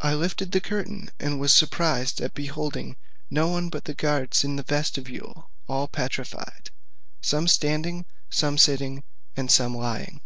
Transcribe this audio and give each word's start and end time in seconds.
I 0.00 0.14
lifted 0.14 0.50
up 0.50 0.52
the 0.52 0.60
curtain, 0.60 1.10
and 1.18 1.40
was 1.40 1.52
surprised 1.52 2.20
at 2.20 2.34
beholding 2.34 2.96
no 3.30 3.48
one 3.48 3.68
but 3.68 3.82
the 3.84 3.94
guards 3.94 4.44
in 4.44 4.54
the 4.54 4.62
vestibule 4.62 5.50
all 5.66 5.88
petrified; 5.88 6.70
some 7.20 7.48
standing, 7.48 8.04
some 8.30 8.56
sitting, 8.58 9.02
and 9.36 9.50
some 9.50 9.76
lying. 9.76 10.20